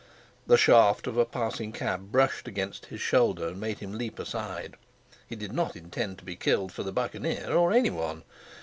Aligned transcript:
The 0.47 0.57
shaft 0.57 1.05
of 1.05 1.15
a 1.15 1.25
passing 1.25 1.71
cab 1.71 2.11
brushed 2.11 2.47
against 2.47 2.87
his 2.87 2.99
shoulder 2.99 3.49
and 3.49 3.59
made 3.61 3.77
him 3.77 3.99
leap 3.99 4.17
aside. 4.17 4.73
He 5.27 5.35
did 5.35 5.51
not 5.53 5.75
intend 5.75 6.17
to 6.17 6.25
be 6.25 6.35
killed 6.35 6.71
for 6.71 6.81
the 6.81 6.91
Buccaneer, 6.91 7.51
or 7.53 7.71
anyone. 7.71 8.23